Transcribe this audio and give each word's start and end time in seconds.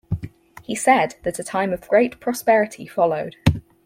He 0.63 0.73
said 0.73 1.13
that 1.21 1.37
a 1.37 1.43
time 1.43 1.71
of 1.73 1.87
great 1.87 2.19
prosperity 2.19 2.87
followed. 2.87 3.35